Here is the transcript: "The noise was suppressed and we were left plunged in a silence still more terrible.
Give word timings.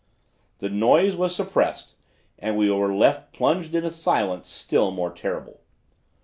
"The 0.57 0.69
noise 0.69 1.15
was 1.15 1.35
suppressed 1.35 1.93
and 2.39 2.57
we 2.57 2.71
were 2.71 2.91
left 2.91 3.33
plunged 3.33 3.75
in 3.75 3.85
a 3.85 3.91
silence 3.91 4.47
still 4.49 4.89
more 4.89 5.11
terrible. 5.13 5.61